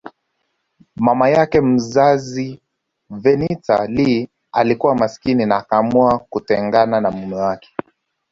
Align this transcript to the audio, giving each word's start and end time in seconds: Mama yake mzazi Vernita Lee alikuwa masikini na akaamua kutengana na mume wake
Mama 0.95 1.29
yake 1.29 1.61
mzazi 1.61 2.61
Vernita 3.09 3.87
Lee 3.87 4.29
alikuwa 4.51 4.95
masikini 4.95 5.45
na 5.45 5.55
akaamua 5.57 6.19
kutengana 6.19 7.01
na 7.01 7.11
mume 7.11 7.35
wake 7.35 7.69